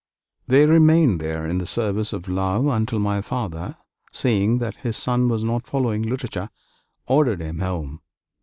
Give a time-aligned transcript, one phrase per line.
[0.47, 3.77] They remained there in the service of love, until my father,
[4.11, 6.49] seeing that his son was not following literature,
[7.05, 8.01] ordered him home.